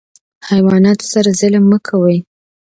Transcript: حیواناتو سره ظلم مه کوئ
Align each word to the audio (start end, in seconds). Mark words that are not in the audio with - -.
حیواناتو 0.49 1.05
سره 1.13 1.29
ظلم 1.39 1.63
مه 1.71 1.79
کوئ 1.87 2.17